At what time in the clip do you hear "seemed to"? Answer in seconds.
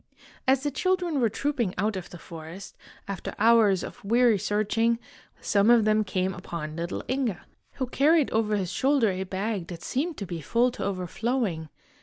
9.83-10.25